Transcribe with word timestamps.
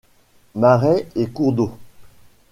Marais 0.55 1.07
et 1.15 1.27
cours 1.27 1.53
d'eau. 1.53 1.69